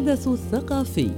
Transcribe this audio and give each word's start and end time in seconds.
الحدث 0.00 0.28
الثقافي. 0.28 1.10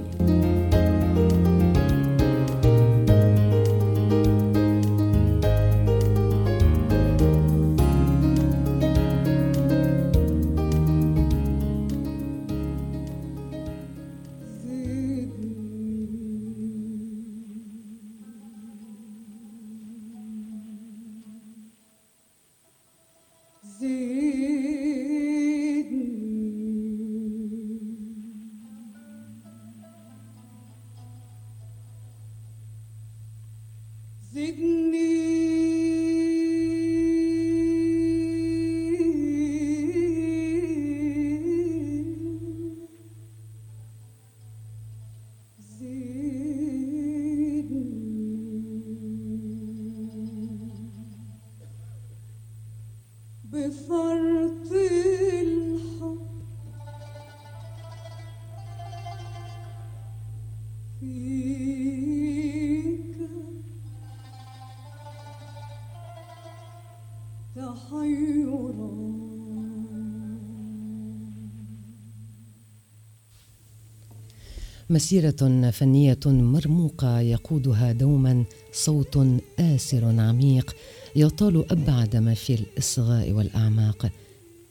مسيرة 74.93 75.71
فنية 75.71 76.19
مرموقة 76.25 77.19
يقودها 77.19 77.91
دوما 77.91 78.43
صوت 78.73 79.27
آسر 79.59 80.05
عميق 80.05 80.75
يطال 81.15 81.71
أبعد 81.71 82.15
ما 82.15 82.33
في 82.33 82.53
الإصغاء 82.53 83.31
والأعماق. 83.31 84.11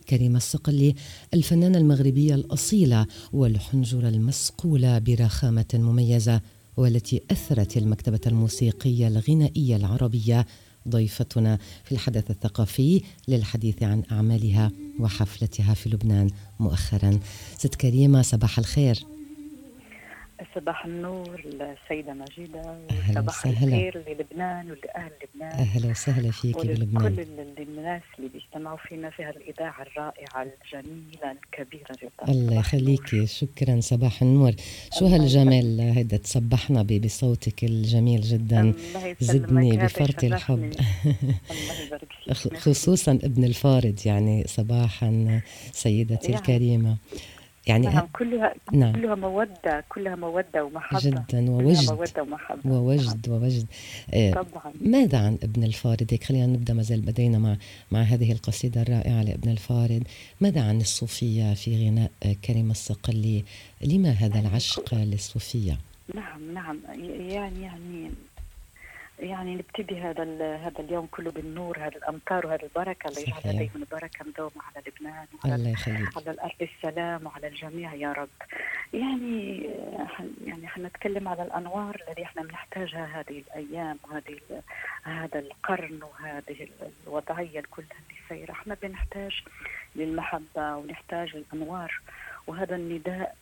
كريمة 0.08 0.36
الصقلي 0.36 0.94
الفنانة 1.34 1.78
المغربية 1.78 2.34
الأصيلة 2.34 3.06
والحنجرة 3.32 4.08
المصقولة 4.08 4.98
برخامة 4.98 5.66
مميزة 5.74 6.40
والتي 6.76 7.22
أثرت 7.30 7.76
المكتبة 7.76 8.20
الموسيقية 8.26 9.08
الغنائية 9.08 9.76
العربية 9.76 10.46
ضيفتنا 10.88 11.58
في 11.84 11.92
الحدث 11.92 12.30
الثقافي 12.30 13.02
للحديث 13.28 13.82
عن 13.82 14.02
أعمالها 14.12 14.70
وحفلتها 15.00 15.74
في 15.74 15.88
لبنان 15.88 16.30
مؤخرا. 16.60 17.18
ست 17.58 17.74
كريمة 17.74 18.22
صباح 18.22 18.58
الخير. 18.58 19.11
صباح 20.54 20.84
النور 20.84 21.40
للسيدة 21.44 22.12
مجيدة 22.12 22.78
وصباح 23.10 23.46
الخير 23.46 24.04
للبنان 24.08 24.70
ولأهل 24.70 25.12
لبنان 25.22 25.52
أهلا 25.52 25.90
وسهلا 25.90 26.30
فيك 26.30 26.56
بلبنان. 26.66 27.16
كل 27.16 27.62
الناس 27.62 28.02
اللي 28.18 28.28
بيجتمعوا 28.28 28.76
فينا 28.76 29.10
في 29.10 29.22
هالإذاعة 29.24 29.82
الرائعة 29.82 30.42
الجميلة 30.42 31.32
الكبيرة 31.32 31.92
جدا. 32.02 32.32
الله 32.32 32.58
يخليك. 32.58 33.24
شكرا. 33.24 33.80
صباح 33.80 34.22
النور. 34.22 34.52
شو 34.98 35.06
هالجمال 35.06 35.80
هيدا؟ 35.80 36.16
تصبحنا 36.16 36.82
بصوتك 36.82 37.64
الجميل 37.64 38.20
جدا. 38.20 38.74
زدني 39.20 39.76
بفرط 39.76 40.24
الحب. 40.24 40.72
خصوصا 42.64 43.12
ابن 43.12 43.44
الفارض 43.44 43.98
يعني 44.06 44.44
صباحا 44.46 45.40
سيدتي 45.72 46.32
يعني. 46.32 46.36
الكريمة. 46.36 46.96
يعني 47.66 47.86
نعم 47.86 48.06
كلها 48.12 48.54
نعم. 48.72 48.92
كلها 48.92 49.14
مودة 49.14 49.84
كلها 49.88 50.16
مودة 50.16 50.64
ومحبة. 50.64 51.00
جدا 51.00 51.50
ووجد. 51.50 51.92
مودة 51.92 52.22
ومحبة. 52.22 52.70
ووجد 52.70 53.28
نعم. 53.28 53.42
ووجد. 53.42 53.66
آه 54.14 54.32
طبعا. 54.32 54.72
ماذا 54.80 55.18
عن 55.18 55.38
ابن 55.42 55.64
الفارض 55.64 56.06
هيك 56.10 56.24
خلينا 56.24 56.46
نبدأ 56.46 56.74
ما 56.74 56.82
زال 56.82 57.00
بدينا 57.00 57.38
مع 57.38 57.56
مع 57.90 58.00
هذه 58.02 58.32
القصيدة 58.32 58.82
الرائعة 58.82 59.22
لابن 59.22 59.50
الفارض 59.50 60.02
ماذا 60.40 60.62
عن 60.68 60.80
الصوفية 60.80 61.54
في 61.54 61.88
غناء 61.88 62.10
كريم 62.44 62.70
الصقلي؟ 62.70 63.44
لما 63.80 64.10
هذا 64.10 64.40
العشق 64.40 64.94
للصوفية؟ 64.94 65.78
نعم 66.14 66.54
نعم. 66.54 66.78
يعني 67.28 67.62
يعني 67.62 68.10
يعني 69.22 69.54
نبتدي 69.54 70.00
هذا 70.00 70.22
هذا 70.56 70.80
اليوم 70.80 71.06
كله 71.06 71.30
بالنور 71.30 71.78
هذا 71.78 71.96
الأمطار 71.96 72.46
وهذا 72.46 72.62
البركة 72.62 73.08
الله 73.08 73.20
يجعلها 73.20 73.52
دائما 73.52 73.86
بركه 73.92 74.24
مدومه 74.24 74.52
على 74.56 74.84
لبنان 74.86 75.26
وعلى 75.44 75.54
الله 75.54 75.70
يخليك. 75.70 76.16
على 76.16 76.30
الأرض 76.30 76.54
السلام 76.62 77.26
وعلى 77.26 77.46
الجميع 77.46 77.94
يا 77.94 78.12
رب. 78.12 78.28
يعني 78.94 79.70
يعني 80.46 80.66
حنتكلم 80.68 81.28
على 81.28 81.42
الأنوار 81.42 82.02
التي 82.08 82.22
إحنا 82.22 82.42
بنحتاجها 82.42 83.04
هذه 83.20 83.42
الأيام 83.48 83.98
وهذه 84.04 84.38
هذا 85.02 85.38
القرن 85.38 86.00
وهذه 86.02 86.68
الوضعية 87.06 87.62
كلها 87.70 87.88
اللي 88.08 88.20
سايرة. 88.28 88.52
إحنا 88.52 88.76
بنحتاج 88.82 89.42
للمحبة 89.96 90.76
ونحتاج 90.76 91.36
للأنوار 91.36 92.00
وهذا 92.46 92.76
النداء 92.76 93.36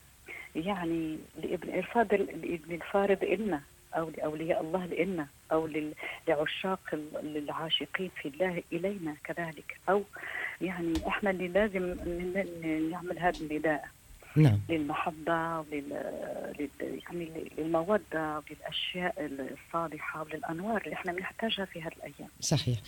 يعني 0.57 1.19
لابن 1.43 1.69
الفاضل 1.79 2.17
لإبن 2.17 2.75
الفارض 2.75 3.23
إلنا 3.23 3.61
أو 3.95 4.11
لأولياء 4.11 4.61
الله 4.61 4.87
لنا 4.87 5.27
أو 5.53 5.69
لعشاق 6.29 6.81
العاشقين 7.23 8.11
في 8.23 8.29
الله 8.29 8.63
إلينا 8.73 9.17
كذلك. 9.25 9.77
أو 9.89 10.05
يعني 10.61 10.93
إحنا 11.09 11.31
اللي 11.31 11.49
لازم 11.49 11.83
نعمل 12.91 13.19
هذا 13.19 13.37
النداء. 13.41 13.89
نعم. 14.37 14.61
للمحبة 14.69 15.59
ولل... 15.59 15.93
يعني 16.81 17.31
للمودة 17.59 18.43
وللأشياء 18.51 19.15
الصالحة 19.19 20.23
وللأنوار 20.23 20.83
اللي 20.85 20.95
إحنا 20.95 21.13
بنحتاجها 21.13 21.65
في 21.65 21.83
هذه 21.83 21.93
الأيام. 21.97 22.29
صحيح. 22.41 22.79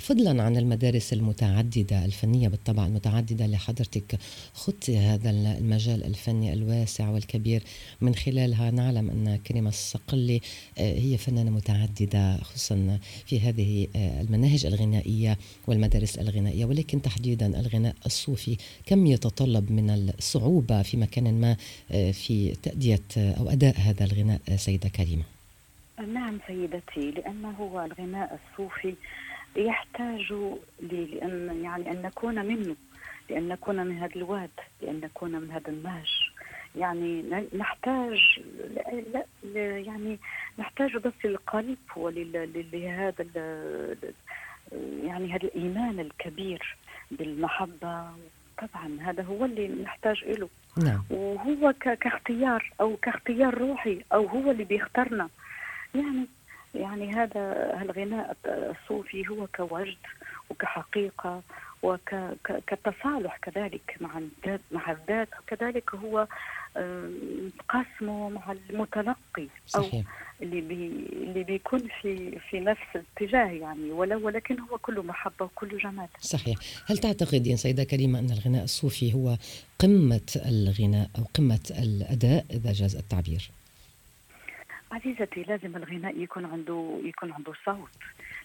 فضلا 0.00 0.42
عن 0.42 0.56
المدارس 0.56 1.12
المتعددة 1.12 2.04
الفنية 2.04 2.48
بالطبع 2.48 2.86
المتعددة 2.86 3.44
اللي 3.44 3.56
حضرتك 3.56 4.18
خضتي 4.54 4.98
هذا 4.98 5.30
المجال 5.30 6.04
الفني 6.04 6.52
الواسع 6.52 7.08
والكبير. 7.08 7.62
من 8.00 8.14
خلالها 8.14 8.70
نعلم 8.70 9.10
أن 9.10 9.36
كريمة 9.36 9.68
الصقلي 9.68 10.40
آه، 10.78 10.98
هي 10.98 11.18
فنانة 11.18 11.50
متعددة 11.50 12.36
خصوصا 12.36 12.98
في 13.26 13.40
هذه 13.40 13.88
آه، 13.96 14.20
المناهج 14.20 14.66
الغنائية 14.66 15.38
والمدارس 15.66 16.18
الغنائية. 16.18 16.64
ولكن 16.64 17.02
تحديدا 17.02 17.60
الغناء 17.60 17.94
الصوفي 18.06 18.56
كم 18.86 19.06
يتطلب 19.06 19.72
من 19.72 19.90
الصعوبة 19.90 20.83
في 20.84 20.96
مكان 20.96 21.40
ما 21.40 21.56
آه، 21.92 22.10
في 22.10 22.56
تأدية 22.62 23.00
آه، 23.18 23.34
أو 23.40 23.50
أداء 23.50 23.74
هذا 23.78 24.04
الغناء 24.04 24.40
آه، 24.48 24.56
سيدة 24.56 24.88
كريمة. 24.88 25.24
نعم 26.14 26.38
سيدتي 26.46 27.10
لأنه 27.10 27.50
هو 27.50 27.84
الغناء 27.84 28.40
الصوفي 28.40 28.94
يحتاج 29.56 30.34
لأن 30.80 31.60
يعني 31.64 31.90
أن 31.90 32.02
نكون 32.02 32.46
منه 32.46 32.76
لأن 33.30 33.48
نكون 33.48 33.86
من 33.86 33.98
هذا 33.98 34.16
الواد 34.16 34.50
لأن 34.82 35.00
نكون 35.00 35.30
من 35.32 35.50
هذا 35.50 35.68
النهج. 35.68 36.10
يعني 36.76 37.22
نحتاج 37.58 38.18
لا 39.54 39.78
يعني 39.78 40.18
نحتاج 40.58 40.96
بس 40.96 41.12
للقلب 41.24 41.78
ولهذا 41.96 43.26
يعني 45.04 45.32
هذا 45.32 45.44
الإيمان 45.44 46.00
الكبير 46.00 46.76
بالمحبة. 47.10 48.06
طبعا 48.58 48.98
هذا 49.00 49.22
هو 49.22 49.44
اللي 49.44 49.68
نحتاج 49.68 50.24
له 50.24 50.48
نعم. 50.76 51.04
وهو 51.10 51.72
كاختيار 51.80 52.72
أو 52.80 52.96
كاختيار 52.96 53.58
روحي 53.58 54.04
أو 54.12 54.26
هو 54.26 54.50
اللي 54.50 54.64
بيختارنا 54.64 55.28
يعني 55.94 56.26
يعني 56.74 57.14
هذا 57.14 57.72
الغناء 57.82 58.36
الصوفي 58.46 59.28
هو 59.28 59.46
كوجد 59.56 59.96
وكحقيقة 60.50 61.42
وكتصالح 61.82 63.36
كذلك 63.42 63.96
مع 64.00 64.18
الذات 64.18 64.60
مع 64.72 64.90
الذات 64.90 65.28
كذلك 65.46 65.94
هو 65.94 66.26
قسمه 67.68 68.28
مع 68.28 68.52
المتلقي 68.70 69.48
أو 69.76 69.82
صحيح. 69.82 70.04
اللي 70.42 70.60
بي 70.60 70.86
اللي 71.12 71.44
بيكون 71.44 71.80
في 72.02 72.38
في 72.50 72.60
نفس 72.60 72.80
الاتجاه 72.94 73.50
يعني 73.50 73.90
ولو 73.92 74.26
ولكن 74.26 74.60
هو 74.60 74.78
كله 74.78 75.02
محبة 75.02 75.44
وكله 75.44 75.78
جمال. 75.78 76.08
صحيح. 76.20 76.56
هل 76.86 76.98
تعتقدين 76.98 77.56
سيدة 77.56 77.84
كريمه 77.84 78.18
أن 78.18 78.30
الغناء 78.30 78.64
الصوفي 78.64 79.14
هو 79.14 79.36
قمة 79.78 80.20
الغناء 80.46 81.10
أو 81.18 81.24
قمة 81.34 81.60
الأداء 81.70 82.44
إذا 82.50 82.72
جاز 82.72 82.96
التعبير؟ 82.96 83.50
عزيزتي 84.92 85.42
لازم 85.42 85.76
الغناء 85.76 86.18
يكون 86.18 86.44
عنده 86.44 87.00
يكون 87.04 87.32
عنده 87.32 87.52
صوت. 87.64 87.88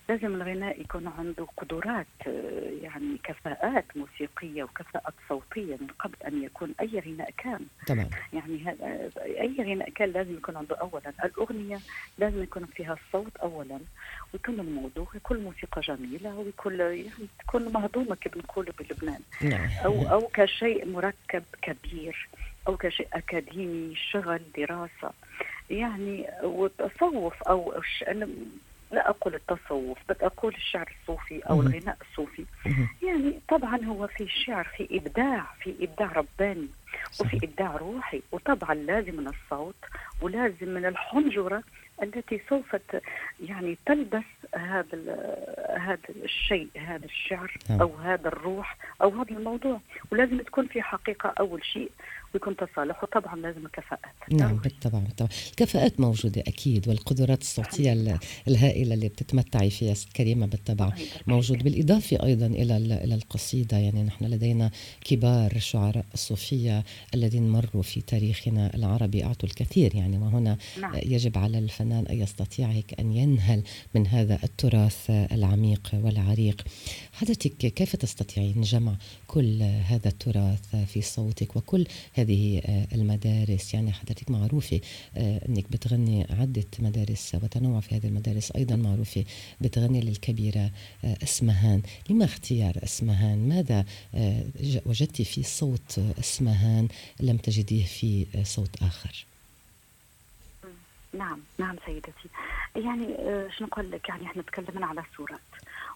لازم 0.10 0.36
الغناء 0.36 0.82
يكون 0.82 1.08
عنده 1.08 1.48
قدرات 1.58 2.08
آه، 2.28 2.72
يعني 2.82 3.18
كفاءات 3.24 3.86
موسيقية 3.96 4.64
وكفاءات 4.64 5.14
صوتية 5.30 5.76
من 5.82 5.88
قبل 6.00 6.16
أن 6.28 6.44
يكون 6.44 6.74
أي 6.82 7.00
غناء 7.00 7.30
كان. 7.38 7.66
طبعا 7.88 8.10
يعني 8.34 8.76
أي 9.18 9.56
غناء 9.60 9.90
كان 9.90 10.12
لازم 10.12 10.34
يكون 10.34 10.58
عنده 10.58 10.76
أولا 10.76 11.14
الأغنية 11.24 11.80
لازم 12.18 12.44
يكون 12.44 12.66
فيها 12.66 12.94
الصوت 12.94 13.38
أولا 13.38 13.80
ويكون 14.34 14.60
الموضوع 14.60 15.08
يكون 15.16 15.38
الموسيقى 15.38 15.82
جميلة 15.82 16.36
ويكون 16.36 16.80
يعني 16.80 17.10
تكون 17.40 17.74
مهضومة 17.74 18.16
كما 18.16 18.34
بنقولوا 18.36 18.74
بلبنان. 18.80 19.22
نعم. 19.42 19.70
أو 19.86 20.08
أو 20.12 20.22
كشيء 20.34 20.86
مركب 20.88 21.44
كبير 21.62 22.30
أو 22.68 22.78
كشيء 22.78 23.08
أكاديمي 23.14 23.96
شغل 23.96 24.42
دراسة. 24.58 25.12
يعني 25.70 26.28
وتصوف 26.44 27.44
أو 27.44 27.82
لا 28.92 29.10
أقول 29.10 29.36
التصوف 29.36 29.98
بل 30.10 30.16
أقول 30.22 30.56
الشعر 30.56 30.94
الصوفي 31.02 31.40
أو 31.50 31.62
الغناء 31.62 31.98
الصوفي. 32.02 32.46
يعني 33.04 33.40
طبعا 33.50 33.86
هو 33.86 34.08
في 34.08 34.28
شعر 34.28 34.68
في 34.78 34.88
إبداع 34.92 35.46
في 35.64 35.76
إبداع 35.82 36.12
رباني 36.12 36.68
وفي 37.20 37.40
إبداع 37.44 37.76
روحي 37.76 38.22
وطبعا 38.32 38.74
لازم 38.76 39.16
من 39.16 39.28
الصوت 39.28 39.76
ولازم 40.22 40.70
من 40.70 40.86
الحنجرة 40.86 41.64
التي 42.04 42.42
سوف 42.50 42.76
يعني 43.46 43.78
تلبس 43.86 44.24
هذا 44.56 44.98
هذا 45.80 46.00
الشيء 46.24 46.70
هذا 46.78 47.06
الشعر 47.06 47.54
نعم. 47.70 47.82
أو 47.82 47.96
هذا 47.96 48.28
الروح 48.28 48.78
أو 49.02 49.10
هذا 49.10 49.32
الموضوع. 49.32 49.80
ولازم 50.12 50.38
تكون 50.38 50.68
في 50.68 50.82
حقيقة 50.82 51.34
أول 51.40 51.66
شيء 51.66 51.92
ويكون 52.34 52.56
تصالح 52.56 53.04
وطبعا 53.04 53.36
لازم 53.36 53.68
كفاءات 53.68 54.16
نعم 54.32 54.58
بالطبع 54.58 55.00
بالطبع. 55.00 55.30
الكفاءات 55.50 56.00
موجودة 56.00 56.42
أكيد 56.42 56.88
والقدرات 56.88 57.42
الصوتية 57.42 58.20
الهائلة 58.48 58.94
اللي 58.94 59.08
بتتمتعي 59.08 59.70
فيها 59.70 59.94
ست 59.94 60.14
كريمة 60.14 60.46
بالطبع. 60.46 60.94
موجود 61.28 61.64
بالإضافة 61.64 62.24
أيضا 62.24 62.46
إلى 62.46 62.78
إلى 62.78 63.16
القصيدة. 63.16 63.78
يعني 63.78 64.04
نحن 64.04 64.26
لدينا 64.26 64.72
كبار 65.02 65.60
شعراء 65.60 66.06
الصوفية 66.14 66.84
الذين 67.14 67.50
مروا 67.50 67.84
في 67.84 68.02
تاريخنا 68.02 68.76
العربي 68.76 69.24
أعطوا 69.24 69.50
الكثير. 69.50 69.96
يعني 69.96 70.18
وهنا 70.18 70.58
نعم. 70.82 70.96
يجب 70.96 71.38
على 71.38 71.60
الفنان 71.60 72.06
أن 72.08 72.20
يستطيع 72.22 72.68
هيك 72.68 73.00
أن 73.00 73.12
ينهل 73.12 73.64
من 73.96 74.08
هذا 74.08 74.40
التراث 74.44 75.10
العميق 75.10 75.92
والعريق. 75.94 76.62
حضرتك 77.14 77.58
كيف 77.58 77.96
تستطيعين 77.96 78.62
جمع 78.62 78.96
كل 79.28 79.62
هذا 79.62 80.08
التراث 80.08 80.76
في 80.76 81.02
صوتك 81.02 81.56
وكل 81.56 81.86
هذه 82.20 82.62
آه، 82.66 82.88
المدارس. 82.96 83.74
يعني 83.74 83.92
حضرتك 83.92 84.32
معروفة 84.32 84.82
آه، 85.18 85.42
أنك 85.50 85.72
بتغني 85.72 86.28
عدة 86.30 86.66
مدارس 86.80 87.36
وتنوع 87.44 87.80
في 87.80 87.96
هذه 87.96 88.08
المدارس 88.08 88.52
أيضا 88.52 88.76
معروفة 88.76 89.26
بتغني 89.62 90.02
للكبيرة 90.02 90.72
آه، 91.04 91.18
اسمهان. 91.24 91.82
لما 92.10 92.26
اختيار 92.26 92.74
اسمهان؟ 92.84 93.50
ماذا 93.50 93.86
وجدت 94.86 95.22
في 95.22 95.44
صوت 95.44 96.00
اسمهان 96.20 96.88
لم 97.20 97.38
تجديه 97.38 97.86
في 97.86 98.26
صوت 98.44 98.84
آخر؟ 98.84 99.26
نعم 101.14 101.40
نعم 101.58 101.76
سيدتي. 101.86 102.30
يعني 102.76 103.08
شنو 103.58 103.68
نقول 103.68 103.92
لك؟ 103.92 104.10
يعني 104.10 104.26
إحنا 104.26 104.42
تكلمنا 104.42 104.86
على 104.86 105.02
الصورات. 105.12 105.40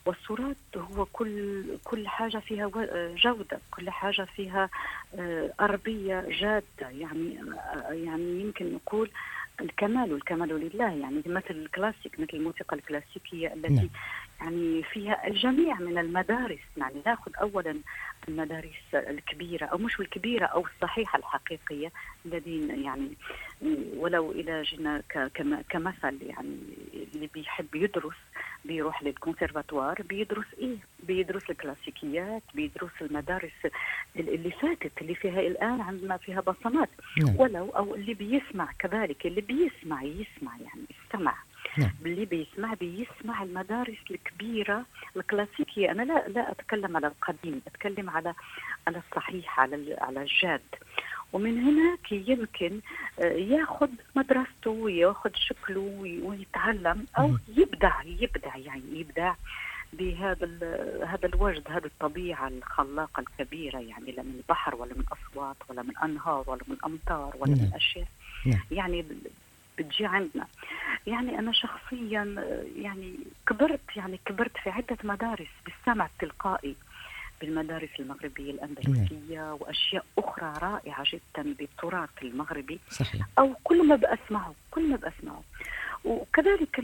والصورات 0.05 0.55
هو 0.77 1.05
كل 1.05 1.63
كل 1.83 2.07
حاجة 2.07 2.37
فيها 2.37 2.71
جودة 3.17 3.59
كل 3.71 3.89
حاجة 3.89 4.27
فيها 4.35 4.69
آه، 5.19 5.53
اربيه 5.61 6.25
جادة. 6.29 6.89
يعني 6.89 7.39
آه، 7.41 7.91
يعني 7.91 8.41
يمكن 8.41 8.73
نقول 8.73 9.11
الكمال 9.61 10.13
والكمال 10.13 10.49
لله. 10.49 10.91
يعني 10.91 11.23
مثل 11.25 11.49
الكلاسيك 11.49 12.19
مثل 12.19 12.29
الموسيقى 12.33 12.75
الكلاسيكية 12.75 13.53
التي 13.53 13.73
نعم. 13.73 13.89
يعني 14.41 14.83
فيها 14.83 15.27
الجميع 15.27 15.79
من 15.79 15.97
المدارس. 15.97 16.59
يعني 16.77 17.01
ناخذ 17.05 17.31
اولا 17.41 17.75
المدارس 18.27 18.95
الكبيرة 18.95 19.65
أو 19.65 19.77
مش 19.77 19.99
الكبيرة 19.99 20.45
أو 20.45 20.65
الصحيحة 20.65 21.19
الحقيقية 21.19 21.91
الذين 22.25 22.83
يعني 22.83 23.09
ولو 23.97 24.31
اذا 24.31 24.63
جينا 24.63 25.01
كمثل 25.69 26.19
يعني 26.21 26.57
اللي 27.13 27.29
بيحب 27.33 27.75
يدرس 27.75 28.15
بيروح 28.65 29.03
للكونسرفاتوار 29.03 30.01
بيدرس 30.01 30.45
إيه؟ 30.59 30.77
بيدرس 31.03 31.49
الكلاسيكيات 31.49 32.43
بيدرس 32.53 32.91
المدارس 33.01 33.51
اللي 34.15 34.51
فاتت 34.51 35.01
اللي 35.01 35.15
فيها 35.15 35.39
الآن 35.39 35.81
عندنا 35.81 36.17
فيها 36.17 36.41
بصمات 36.41 36.89
نعم. 37.17 37.35
ولو 37.39 37.69
أو 37.69 37.95
اللي 37.95 38.13
بيسمع 38.13 38.69
كذلك 38.79 39.25
اللي 39.25 39.41
بيسمع 39.41 40.03
يسمع 40.03 40.57
يعني 40.57 40.85
استمع 41.05 41.35
نعم. 41.77 41.91
اللي 42.05 42.25
بيسمع 42.25 42.73
بيسمع 42.73 43.43
المدارس 43.43 43.97
الكبيرة 44.11 44.85
الكلاسيكية 45.15 45.91
أنا 45.91 46.03
لا 46.03 46.27
لا 46.27 46.51
أتكلم 46.51 46.97
على 46.97 47.07
القديم 47.07 47.61
أتكلم 47.67 48.09
على 48.09 48.33
على 48.87 49.01
الصحيح 49.07 49.59
على 49.59 49.97
على 50.01 50.21
الجاد 50.21 50.61
ومن 51.33 51.63
هناك 51.63 52.11
يمكن 52.11 52.79
آه، 53.19 53.23
ياخذ 53.23 53.89
مدرسته 54.15 54.71
وياخذ 54.71 55.29
شكله 55.35 56.19
ويتعلم 56.23 57.05
أو 57.17 57.37
يبدع 57.57 58.01
يبدع 58.03 58.57
يعني 58.57 58.83
يبدع 58.93 59.33
بهذا 59.93 60.47
هذا 61.05 61.25
الوجد 61.25 61.63
هذه 61.69 61.85
الطبيعة 61.85 62.47
الخلاقة 62.47 63.21
الكبيرة 63.21 63.79
يعني 63.79 64.11
لا 64.11 64.23
من 64.23 64.41
بحر 64.49 64.75
ولا 64.75 64.93
من 64.93 65.03
أصوات 65.11 65.57
ولا 65.69 65.81
من 65.81 65.97
أنهار 65.97 66.43
ولا 66.47 66.61
من 66.67 66.77
أمطار 66.85 67.35
ولا 67.39 67.51
من 67.51 67.61
نعم. 67.61 67.75
أشياء 67.75 68.07
نعم. 68.45 68.59
يعني 68.71 69.05
بتجي 69.77 70.05
عندنا 70.05 70.47
يعني 71.07 71.39
أنا 71.39 71.51
شخصيا 71.51 72.35
يعني 72.77 73.15
كبرت 73.47 73.81
يعني 73.95 74.19
كبرت 74.25 74.57
في 74.63 74.69
عدة 74.69 74.97
مدارس 75.03 75.49
بالسمع 75.65 76.05
التلقائي 76.05 76.75
بالمدارس 77.41 77.89
المغربية 77.99 78.51
الأندلسية 78.51 79.41
نعم. 79.41 79.57
وأشياء 79.59 80.05
أخرى 80.17 80.53
رائعة 80.61 81.03
جدا 81.13 81.53
بالتراث 81.53 82.09
المغربي 82.21 82.79
صحيح. 82.89 83.25
أو 83.39 83.53
كل 83.63 83.87
ما 83.87 83.95
بأسمعه 83.95 84.53
كل 84.71 84.89
ما 84.89 84.95
بأسمعه 84.95 85.43
وكذلك 86.05 86.83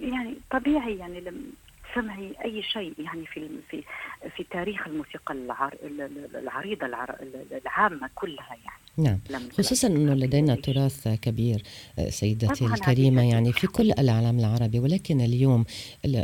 يعني 0.00 0.36
طبيعي 0.50 0.96
يعني 0.98 1.20
سمعي 1.94 2.34
أي 2.44 2.62
شيء 2.62 2.94
يعني 2.98 3.26
في 3.26 3.48
في 3.70 3.84
في 4.36 4.44
تاريخ 4.50 4.86
الموسيقى 4.86 5.34
العريضة 6.34 6.86
العامة 6.86 8.10
كلها 8.14 8.56
يعني. 8.64 8.84
نعم. 8.96 9.18
خصوصا 9.58 9.88
إنه 9.88 10.14
لدينا 10.14 10.54
تراث 10.54 11.08
كبير 11.08 11.62
آه، 11.98 12.10
سيدتي 12.10 12.64
الكريمة 12.64 13.22
يعني 13.22 13.52
في 13.52 13.66
كل 13.66 13.92
العالم 13.98 14.38
العربي 14.38 14.78
ولكن 14.78 15.20
اليوم 15.20 15.64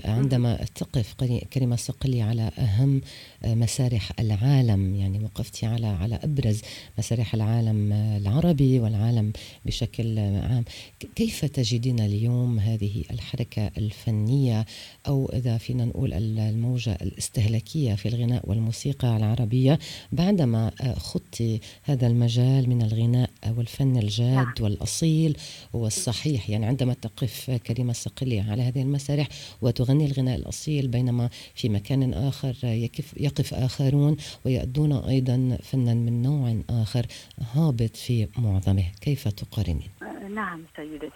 عندما 0.04 0.56
تقف 0.74 1.14
كريمة 1.52 1.76
صقلي 1.76 2.22
على 2.22 2.50
أهم 2.58 3.00
آه، 3.44 3.54
مسارح 3.54 4.12
العالم 4.18 4.94
يعني 4.94 5.24
وقفتي 5.24 5.66
على 5.66 5.86
على 5.86 6.18
أبرز 6.24 6.62
مسارح 6.98 7.34
العالم 7.34 7.92
آه، 7.92 8.16
العربي 8.16 8.80
والعالم 8.80 9.32
بشكل 9.64 10.18
عام 10.18 10.64
كيف 11.16 11.44
تجدين 11.44 12.00
اليوم 12.00 12.58
هذه 12.58 13.04
الحركة 13.10 13.70
الفنية؟ 13.78 14.66
أو 15.08 15.30
إذا 15.32 15.58
فينا 15.60 15.84
نقول 15.84 16.12
الموجة 16.12 16.92
الاستهلاكية 17.02 17.94
في 17.94 18.08
الغناء 18.08 18.48
والموسيقى 18.48 19.16
العربية 19.16 19.78
بعدما 20.12 20.70
خضتي 20.96 21.60
هذا 21.82 22.06
المجال 22.06 22.70
من 22.70 22.82
الغناء 22.82 23.30
والفن 23.56 23.96
الجاد 23.96 24.34
نعم. 24.34 24.54
والأصيل 24.60 25.36
والصحيح 25.72 26.50
يعني 26.50 26.66
عندما 26.66 26.94
تقف 26.94 27.50
كريمة 27.50 27.90
الصقلي 27.90 28.40
على 28.40 28.62
هذه 28.62 28.82
المسارح 28.82 29.28
وتغني 29.62 30.06
الغناء 30.06 30.36
الأصيل 30.36 30.88
بينما 30.88 31.28
في 31.54 31.68
مكان 31.68 32.14
آخر 32.14 32.54
يقف, 32.64 33.14
يقف 33.16 33.54
آخرون 33.54 34.16
ويأدون 34.44 34.92
أيضا 34.92 35.58
فنا 35.62 35.94
من 35.94 36.22
نوع 36.22 36.56
آخر 36.70 37.06
هابط 37.54 37.96
في 37.96 38.28
معظمه 38.38 38.84
كيف 39.00 39.28
تقارنين؟ 39.28 39.88
نعم 40.34 40.64
سيدتي 40.76 41.10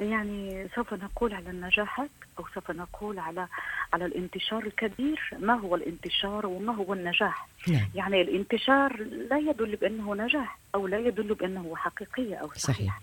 يعني 0.00 0.68
سوف 0.74 0.94
نقول 0.94 1.34
على 1.34 1.50
النجاحات 1.50 2.10
أو 2.38 2.44
سوف 2.54 2.70
نقول 2.70 3.18
على 3.18 3.48
على 3.92 4.04
الانتشار 4.06 4.62
الكبير. 4.66 5.30
ما 5.38 5.54
هو 5.54 5.76
الانتشار 5.76 6.46
وما 6.46 6.74
هو 6.74 6.92
النجاح؟ 6.92 7.48
نعم. 7.68 7.88
يعني 7.94 8.20
الانتشار 8.20 8.96
لا 9.30 9.38
يدل 9.38 9.76
بأنه 9.76 10.14
نجاح 10.14 10.58
أو 10.74 10.86
لا 10.86 10.98
يدل 10.98 11.34
بأنه 11.34 11.76
حقيقية 11.76 12.36
أو 12.36 12.48
صحيح, 12.48 12.76
صحيح. 12.76 13.00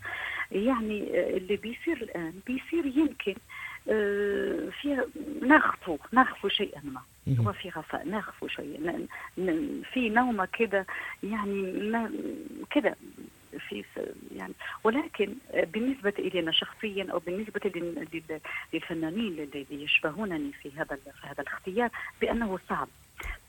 يعني 0.51 1.27
اللي 1.37 1.55
بيصير 1.55 1.97
الآن 2.01 2.33
بيصير 2.47 2.85
يمكن 2.85 3.35
آه، 3.89 4.69
في 4.81 4.97
نغفو 5.41 5.97
نغفو 6.13 6.47
شيئا 6.47 6.81
ما. 6.83 7.01
هو 7.39 7.53
في 7.53 7.69
غفاء 7.69 8.09
نغفو 8.09 8.47
شيئا. 8.47 9.07
في 9.93 10.09
نومة 10.09 10.47
كده 10.53 10.85
يعني 11.23 12.09
كده. 12.71 12.95
في 13.69 13.83
يعني 14.35 14.53
ولكن 14.83 15.33
بالنسبة 15.53 16.13
إلينا 16.19 16.51
شخصيا 16.51 17.07
أو 17.11 17.19
بالنسبة 17.19 17.61
للفنانين 18.73 19.33
الذين 19.39 19.81
يشبهونني 19.81 20.51
في 20.51 20.71
هذا 20.77 20.95
في 20.95 21.27
هذا 21.27 21.41
الاختيار 21.41 21.89
بأنه 22.21 22.59
صعب. 22.69 22.87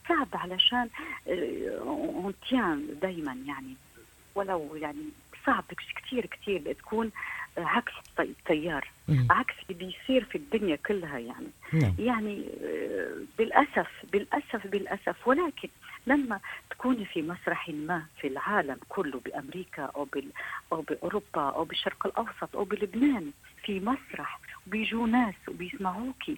صعب 0.08 0.28
علشان 0.32 0.88
آه، 1.28 2.78
دائما 3.02 3.38
يعني 3.46 3.74
ولو 4.34 4.76
يعني 4.76 5.04
صعب 5.48 5.64
كثير 5.96 6.26
كثير 6.26 6.72
تكون 6.72 7.10
عكس 7.58 7.92
التيار 8.20 8.88
مم. 9.08 9.28
عكس 9.30 9.54
اللي 9.70 9.84
بيصير 9.84 10.24
في 10.24 10.38
الدنيا 10.38 10.76
كلها 10.76 11.18
يعني. 11.18 11.50
نعم. 11.72 11.94
يعني 11.98 12.44
آه، 12.64 13.14
بالأسف 13.38 13.88
بالأسف 14.12 14.66
بالأسف. 14.66 15.28
ولكن 15.28 15.68
لما 16.06 16.40
تكوني 16.70 17.04
في 17.04 17.22
مسرح 17.22 17.68
ما 17.68 18.02
في 18.20 18.26
العالم 18.26 18.76
كله 18.88 19.20
بأمريكا 19.24 19.82
أو 19.82 20.04
بال 20.04 20.28
أو 20.72 20.80
بأوروبا 20.80 21.50
أو 21.50 21.64
بالشرق 21.64 22.06
الأوسط 22.06 22.56
أو 22.56 22.64
بلبنان 22.64 23.30
في 23.64 23.80
مسرح 23.80 24.40
وبيجوا 24.66 25.06
ناس 25.06 25.34
وبيسمعوكي 25.48 26.36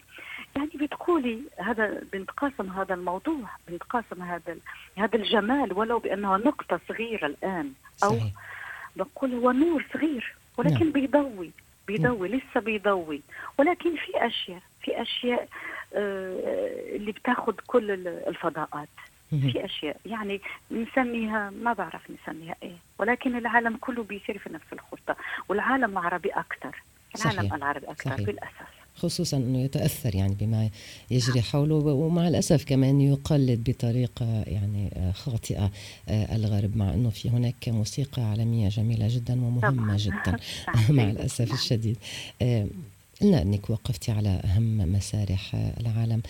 يعني 0.57 0.71
بتقولي 0.75 1.41
هذا 1.59 2.03
بنتقاسم 2.13 2.71
هذا 2.71 2.95
الموضوع 2.95 3.49
بنتقاسم 3.69 4.23
هذا 4.23 4.57
هذا 4.99 5.17
الجمال 5.17 5.73
ولو 5.73 5.99
بأنها 5.99 6.37
نقطة 6.39 6.81
صغيرة 6.89 7.27
الآن 7.27 7.73
أو 8.05 8.09
صحيح. 8.09 8.33
بقول 8.97 9.35
هو 9.35 9.51
نور 9.53 9.87
صغير 9.95 10.35
ولكن 10.57 10.85
نعم. 10.85 10.93
بيضوي 10.93 11.51
بيضوي 11.87 12.29
لسه 12.29 12.61
بيضوي 12.61 13.23
ولكن 13.59 13.97
في 13.97 14.27
أشياء 14.27 14.61
في 14.83 15.03
أشياء 15.03 15.49
آه، 15.95 16.97
اللي 16.97 17.13
بتاخذ 17.13 17.53
كل 17.67 17.91
ال- 17.91 18.29
الفضاءات. 18.29 18.89
في 19.31 19.65
أشياء 19.65 19.97
يعني 20.07 20.41
نسميها 20.71 21.51
ما 21.51 21.73
بعرف 21.73 22.03
نسميها 22.11 22.55
إيه 22.63 22.77
ولكن 22.99 23.37
العالم 23.37 23.77
كله 23.77 24.03
بيصير 24.03 24.39
في 24.39 24.53
نفس 24.53 24.65
الخطة 24.73 25.17
والعالم 25.49 25.99
العربي 25.99 26.29
أكثر 26.31 26.83
العالم 27.17 27.39
صحيح. 27.41 27.55
العربي 27.55 27.87
أكثر 27.87 28.11
صحيح. 28.11 28.27
بالاسف 28.27 28.80
خصوصا 29.03 29.37
إنه 29.37 29.61
يتأثر 29.61 30.15
يعني 30.15 30.35
بما 30.41 30.71
يجري 31.11 31.43
حوله 31.43 31.75
ومع 31.75 32.29
الأسف 32.29 32.65
كمان 32.65 33.01
يقلد 33.01 33.71
بطريقة 33.71 34.43
يعني 34.47 34.91
آه، 34.97 35.13
خاطئة 35.13 35.71
آه، 36.09 36.37
الغرب 36.37 36.77
مع 36.77 36.95
إنه 36.95 37.11
في 37.11 37.31
هناك 37.31 37.69
موسيقى 37.69 38.23
عالمية 38.23 38.69
جميلة 38.69 39.09
جدا 39.11 39.33
ومهمة. 39.45 39.97
جدا 39.99 40.37
مع 40.75 41.05
سيدتي، 41.05 41.11
الأسف. 41.11 41.53
الشديد 41.55 41.97
قلنا 43.23 43.43
إنك 43.43 43.71
وقفتي 43.71 44.13
على 44.13 44.29
أهم 44.29 44.93
مسارح 44.93 45.55
العالم 45.81 46.23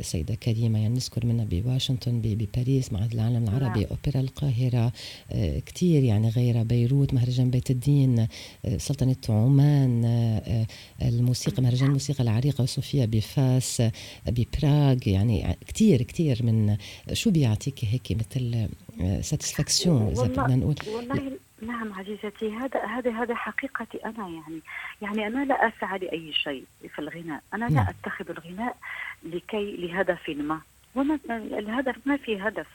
سيدة 0.00 0.34
كريمة 0.34 0.78
يعني 0.78 0.94
نذكر 0.94 1.26
منها 1.26 1.44
بواشنطن 1.44 2.20
بباريس 2.20 2.92
معهد 2.92 3.12
العالم 3.12 3.44
العربي 3.44 3.80
نعم. 3.80 3.88
أوبرا 3.90 4.20
القاهرة 4.20 4.92
آه، 5.30 5.58
كثير 5.58 6.02
يعني 6.02 6.28
غيرها 6.28 6.62
بيروت 6.62 7.14
مهرجان 7.14 7.50
بيت 7.50 7.70
الدين 7.70 8.18
آه، 8.64 8.76
سلطنة 8.76 9.16
عمان 9.28 10.04
آه، 10.04 10.66
الموسيقى 11.02 11.62
مهرجان 11.62 11.86
الموسيقى 11.88 12.22
العريقة 12.22 12.62
وصوفيا 12.62 13.06
بفاس 13.06 13.82
ببراغ 14.26 15.08
يعني 15.08 15.56
كثير 15.66 16.02
كثير 16.02 16.42
من 16.42 16.76
شو 17.12 17.30
بيعطيكي 17.30 17.86
هيك 17.86 18.18
مثل 18.20 18.68
ساتسفاكسيون 19.22 20.08
إذا 20.08 20.22
بدنا 20.22 20.56
نقول 20.56 20.74
والله 20.94 21.47
نعم 21.62 21.92
عزيزتي 21.92 22.52
هذا 22.52 22.84
هذا 22.84 23.10
هذا 23.10 23.34
حقيقتي 23.34 23.98
أنا 24.04 24.28
يعني. 24.28 24.60
يعني 25.02 25.26
أنا 25.26 25.44
لا 25.44 25.68
أسعى 25.68 25.98
لأي 25.98 26.32
شيء 26.32 26.64
في 26.94 26.98
الغناء. 26.98 27.42
أنا 27.54 27.64
لا 27.64 27.70
نعم. 27.70 27.86
أتخذ 27.88 28.30
الغناء 28.30 28.76
لكي 29.22 29.76
لهدف 29.76 30.28
ما. 30.28 30.60
وما 30.94 31.18
الهدف 31.30 31.96
ما 32.06 32.16
في 32.16 32.42
هدف. 32.42 32.66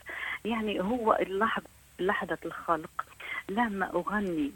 يعني 0.46 0.82
هو 0.82 1.18
اللحظه 1.22 1.66
لحظة 2.00 2.38
الخلق. 2.46 3.06
لما 3.50 3.90
أغني 3.94 4.52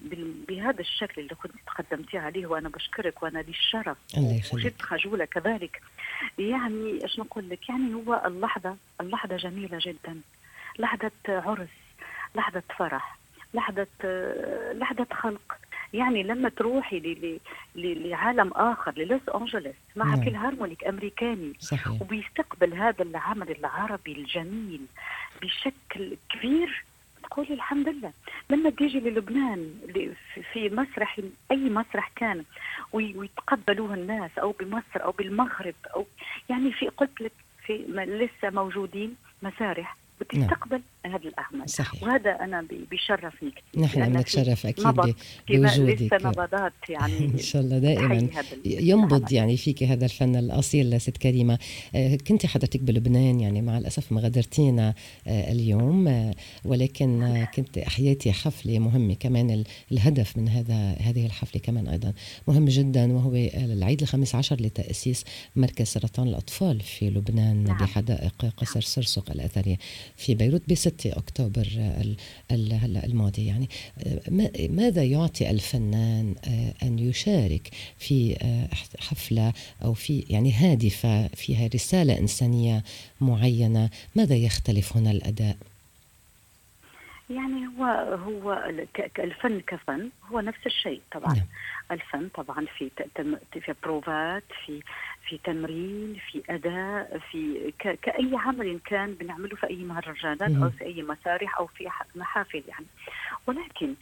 بهذا 0.47 0.81
الشكل 0.81 1.21
اللي 1.21 1.35
كنت 1.35 1.51
تقدمتي 1.67 2.17
عليه 2.17 2.45
وأنا 2.45 2.69
بشكرك 2.69 3.23
وأنا 3.23 3.39
لي 3.39 3.49
الشرف. 3.49 3.97
وجدت 4.53 4.81
خجولة 4.81 5.25
كذلك. 5.25 5.81
يعني 6.39 7.03
إيش 7.03 7.19
نقول 7.19 7.49
لك؟ 7.49 7.69
يعني 7.69 7.93
هو 7.93 8.21
اللحظه 8.25 8.75
اللحظة 9.01 9.37
جميلة 9.37 9.79
جدا. 9.81 10.21
لحظة 10.79 11.11
عرس. 11.27 11.69
لحظة 12.35 12.63
فرح. 12.77 13.17
لحظة 13.53 13.87
آه، 14.05 14.73
لحظة 14.73 15.07
خلق. 15.13 15.57
يعني 15.93 16.23
لما 16.23 16.49
تروحي 16.49 17.27
لعالم 17.75 18.51
آخر 18.53 18.93
للوس 18.97 19.21
أنجلوس 19.35 19.75
مع 19.95 20.05
نعم. 20.05 20.21
فيلهارمونيك 20.23 20.83
أمريكاني 20.83 21.53
صحيح. 21.59 22.01
وبيستقبل 22.01 22.73
هذا 22.73 23.03
العمل 23.03 23.51
العربي 23.51 24.11
الجميل 24.11 24.81
بشكل 25.41 26.15
كبير 26.29 26.83
تقولي 27.23 27.53
الحمد 27.53 27.89
لله. 27.89 28.11
لما 28.49 28.69
تيجي 28.69 28.99
للبنان 28.99 29.73
في- 30.33 30.69
مسرح 30.69 31.19
أي 31.51 31.57
مسرح 31.69 32.11
كان 32.15 32.43
وي- 32.93 33.13
ويتقبلوه 33.17 33.93
الناس 33.93 34.31
أو 34.37 34.51
بمصر 34.59 35.03
أو 35.03 35.11
بالمغرب 35.11 35.75
أو 35.95 36.05
يعني 36.49 36.71
في 36.71 36.87
قلت 36.87 37.21
لك 37.21 37.31
في 37.65 37.77
لسه 37.97 38.49
موجودين 38.49 39.15
مسارح. 39.43 39.97
بتستقبل 40.21 40.81
هذه 41.05 41.27
الأعمال. 41.27 41.69
صحيح. 41.69 42.03
وهذا 42.03 42.29
أنا 42.31 42.61
بي- 42.61 42.85
بيشرفني 42.91 43.51
كثير 43.51 43.83
نحن 43.83 44.13
بنتشرف 44.13 44.65
أكيد 44.65 44.85
بوجودك. 44.87 46.01
لسه 46.01 46.17
نبضات 46.29 46.73
يعني 46.89 47.17
إن 47.33 47.37
شاء 47.39 47.61
الله 47.61 47.77
دائما. 47.79 48.27
ينبض. 48.65 49.31
يعني 49.31 49.57
فيك 49.57 49.83
هذا 49.83 50.05
الفن 50.05 50.35
الأصيل 50.35 51.01
ست 51.01 51.17
كريمة. 51.17 51.59
آه، 51.95 52.15
كنت 52.27 52.45
حضرتك 52.45 52.79
بلبنان 52.79 53.39
يعني 53.39 53.61
مع 53.61 53.77
الأسف 53.77 54.11
ما 54.11 54.21
غادرتينا 54.21 54.93
آه، 55.27 55.51
اليوم 55.51 56.07
آه، 56.07 56.33
ولكن 56.65 57.45
كنت 57.55 57.77
أحييتي 57.77 58.31
حفلة 58.31 58.79
مهمة 58.79 59.13
كمان 59.13 59.49
ال- 59.51 59.65
الهدف 59.91 60.37
من 60.37 60.49
هذا 60.49 60.95
هذه 61.01 61.25
الحفلة 61.25 61.61
كمان 61.61 61.87
أيضا. 61.87 62.13
مهم 62.47 62.65
جدا 62.65 63.13
وهو 63.13 63.35
العيد 63.55 64.01
الخامس 64.01 64.35
عشر 64.35 64.55
لتأسيس 64.55 65.23
مركز 65.55 65.85
سرطان 65.87 66.27
الأطفال 66.27 66.79
في 66.81 67.09
لبنان 67.09 67.63
نعم. 67.63 67.77
بحدائق 67.77 68.45
قصر 68.57 68.81
سرسق 68.81 69.31
الأثرية. 69.31 69.77
في 70.17 70.35
بيروت 70.35 70.61
ب 70.67 70.73
6 70.73 71.11
أكتوبر 71.17 71.67
آه، 71.79 72.01
ال- 72.01 72.15
ال- 72.51 72.73
هلا 72.73 73.05
الماضي 73.05 73.45
يعني. 73.45 73.69
ما- 74.29 74.51
ماذا 74.69 75.03
يعطي 75.03 75.49
الفنان 75.49 76.35
آه، 76.47 76.73
أن 76.85 76.99
يشارك 76.99 77.69
في 77.99 78.37
آه، 78.41 78.67
حفلة 78.99 79.53
أو 79.83 79.93
في 79.93 80.25
يعني 80.29 80.53
هادفة 80.53 81.27
فيها 81.27 81.67
رسالة 81.75 82.17
إنسانية 82.19 82.83
معينة؟ 83.21 83.89
ماذا 84.15 84.35
يختلف 84.35 84.97
هنا 84.97 85.11
الأداء؟ 85.11 85.57
يعني 87.29 87.67
هو 87.67 87.83
هو 88.25 88.53
الفن 89.19 89.59
كفن 89.59 90.09
هو 90.31 90.39
نفس 90.39 90.59
الشيء 90.65 91.01
طبعا. 91.11 91.33
نعم. 91.33 91.45
الفن 91.91 92.29
طبعا 92.35 92.65
في 92.77 92.89
في 93.61 93.73
بروفات 93.83 94.43
في 94.65 94.81
في 95.27 95.39
تمرين 95.43 96.17
في 96.31 96.41
أداء 96.49 97.19
في 97.31 97.71
ك- 97.79 97.99
كأي 98.01 98.29
عمل 98.33 98.79
كان 98.85 99.13
بنعمله 99.13 99.55
في 99.55 99.67
أي 99.69 99.75
مهرجانات. 99.75 100.41
أو 100.63 100.69
في 100.69 100.85
أي 100.85 101.03
مسارح 101.03 101.57
أو 101.59 101.67
في 101.67 101.89
محافل 102.15 102.63
يعني. 102.67 102.85
ولكن 103.47 103.93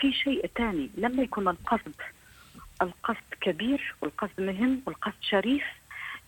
في 0.00 0.12
شيء 0.12 0.46
ثاني 0.56 0.90
لما 0.96 1.22
يكون 1.22 1.48
القصد 1.48 1.92
القصد 2.82 3.24
كبير 3.40 3.94
والقصد 4.00 4.40
مهم 4.40 4.82
والقصد 4.86 5.20
شريف. 5.20 5.64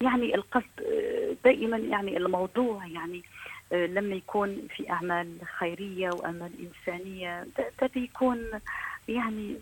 يعني 0.01 0.35
القصد 0.35 0.81
آه، 0.93 1.37
دائما 1.45 1.77
يعني 1.77 2.17
الموضوع 2.17 2.87
يعني 2.87 3.23
آه، 3.73 3.87
لما 3.87 4.15
يكون 4.15 4.69
في 4.77 4.91
أعمال 4.91 5.39
خيرية 5.59 6.11
وأعمال 6.11 6.51
إنسانية. 6.61 7.47
ده, 7.59 7.73
ده 7.81 7.91
بيكون 7.95 8.47
يعني 9.09 9.57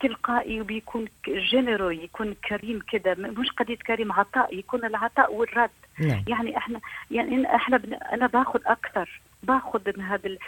تلقائي 0.00 0.60
وبيكون 0.60 1.04
جينيرو 1.28 1.90
يكون 1.90 2.34
كريم 2.48 2.80
كده 2.92 3.14
مش 3.14 3.50
قضية 3.50 3.76
كريم 3.76 4.12
عطاء 4.12 4.58
يكون 4.58 4.84
العطاء 4.84 5.34
والرد. 5.34 5.70
نعم. 5.98 6.24
يعني 6.28 6.56
إحنا 6.56 6.80
يعني 7.10 7.54
إحنا 7.54 7.76
بن 7.76 7.94
أنا 7.94 8.26
باخذ 8.26 8.60
أكثر 8.66 9.20
باخذ 9.42 9.80
من 9.96 10.04
هذا 10.04 10.26
ال- 10.26 10.38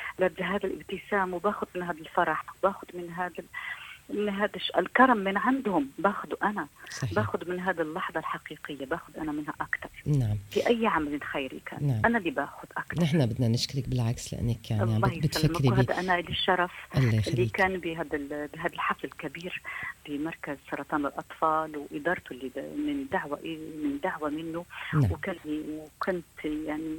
هذا 0.42 0.66
الابتسام 0.66 1.35
وباخذ 1.35 1.66
من 1.75 1.83
هذا 1.83 1.99
الفرح 2.00 2.45
وباخذ 2.59 2.87
من 2.95 3.11
هذا 3.11 3.45
من 4.14 4.29
هذا 4.29 4.50
الكرم 4.79 5.17
من 5.17 5.37
عندهم. 5.37 5.87
باخذه 5.99 6.37
أنا. 6.43 6.67
صحيح. 6.90 7.14
باخذ 7.14 7.50
من 7.50 7.61
هذه 7.61 7.81
اللحظة 7.81 8.21
الحقيقية. 8.21 8.87
باخذ 8.87 9.17
أنا 9.19 9.33
منها 9.33 9.55
أكثر. 9.61 9.90
نعم. 10.07 10.37
في 10.50 10.67
أي 10.69 10.87
عمل 10.87 11.23
خيري 11.23 11.61
كان. 11.67 11.87
نعم. 11.87 12.00
أنا 12.05 12.19
اللي 12.19 12.31
باخذ 12.31 12.69
أكثر. 12.76 13.02
نحن 13.02 13.26
بدنا 13.26 13.49
نشكرك 13.49 13.88
بالعكس 13.88 14.35
لأنك 14.35 14.71
يعني 14.71 14.95
عم 14.95 15.00
بتفكري 15.00 15.69
ب... 15.69 15.73
وهذا 15.73 16.00
أنا 16.00 16.12
لي 16.12 16.29
الشرف 16.29 16.73
اللي 16.97 17.47
كان 17.49 17.79
بهذا 17.79 18.17
ال- 18.17 18.49
بهذا 18.55 18.73
الحفل 18.75 19.07
الكبير 19.07 19.62
بمركز 20.09 20.57
سرطان 20.71 21.07
الأطفال 21.07 21.76
وإدارته 21.76 22.33
اللي 22.33 22.50
من 22.76 23.07
دعوة 23.12 23.38
من 23.85 23.99
دعوة 24.02 24.31
منه. 24.31 24.64
نعم. 24.95 25.12
وكان 25.12 25.37
وكنت 25.47 26.25
يعني 26.45 26.97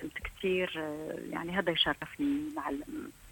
كنت 0.00 0.12
كثير 0.24 0.82
يعني 1.30 1.58
هذا 1.58 1.70
يشرفني 1.70 2.40
مع 2.56 2.70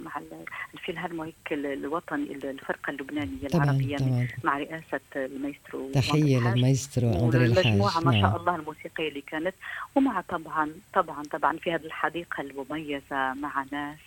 مع 0.04 0.19
ال- 0.19 0.45
الفيلهارمونيك 0.75 1.35
الوطني 1.52 2.33
الفرقة 2.33 2.90
اللبنانية 2.90 3.49
طبعا 3.52 3.64
العربية 3.64 3.97
طبعا 3.97 4.28
مع 4.45 4.59
رئاسة 4.59 5.00
المايسترو 5.16 5.90
تحية. 5.92 6.38
للمايسترو 6.54 7.11
اندري 7.25 7.47
الحاج 7.47 7.66
ما 7.76 7.90
شاء 7.90 8.21
نعم. 8.21 8.37
الله 8.37 8.57
الموسيقية 8.57 9.09
اللي 9.09 9.21
كانت. 9.21 9.54
ومع 9.95 10.21
طبعا 10.21 10.71
طبعا 10.95 11.23
طبعا 11.33 11.57
في 11.57 11.73
هذه 11.75 11.85
الحديقة 11.85 12.40
المميزة 12.40 13.35
مع 13.35 13.64
ناس 13.73 13.99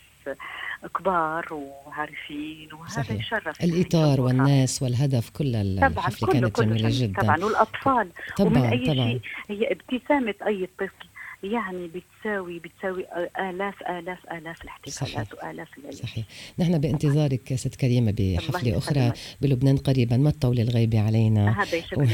كبار 0.98 1.46
وعارفين 1.54 2.68
وهذا 2.72 3.02
صحيح. 3.02 3.20
يشرف. 3.26 3.64
الإطار. 3.64 4.20
والناس 4.20 4.82
والهدف 4.82 5.30
كل 5.30 5.56
الحفلة 5.56 6.28
كانت 6.32 6.56
كله 6.56 6.64
جميلة 6.66 6.88
جميل 6.88 6.92
جدا. 7.12 7.22
طبعا 7.22 7.44
والأطفال. 7.44 8.08
ومن 8.40 8.50
طبعا 8.54 8.72
أي 8.72 8.84
طبعا. 8.86 8.94
شيء 8.94 9.20
هي 9.48 9.72
ابتسامة 9.72 10.34
أي 10.46 10.68
طفل. 10.78 11.06
يعني 11.52 11.88
بتساوي 11.88 12.58
بتساوي 12.58 13.04
آلاف 13.38 13.82
آلاف 13.82 14.18
آلاف 14.32 14.62
الاحتفالات 14.62 15.26
صحيح. 15.32 15.44
وآلاف 15.44 15.68
الليالي 15.78 15.96
صحيح. 15.96 16.24
نحن 16.58 16.78
بانتظارك 16.78 17.54
ست 17.54 17.74
كريمة 17.74 18.14
بحفلة 18.18 18.78
أخرى 18.78 19.12
بلبنان 19.40 19.76
قريبا. 19.76 20.16
ما 20.16 20.30
تطولي 20.30 20.62
الغيبة 20.62 21.00
علينا؟ 21.00 21.64
و... 21.96 22.06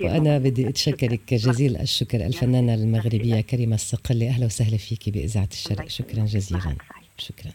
وأنا 0.04 0.38
بدي 0.38 0.68
أتشكرك. 0.68 1.34
جزيل 1.46 1.76
الشكر. 1.76 2.26
الفنانة 2.26 2.74
المغربية 2.74 3.40
كريمة 3.40 3.74
الصقلي 3.74 4.28
أهلا 4.28 4.46
وسهلا 4.46 4.76
فيك 4.76 5.08
بإذاعة 5.10 5.48
الشرق. 5.52 5.88
شكرا 5.88 6.24
جزيلا. 6.24 6.76
شكرا. 7.18 7.52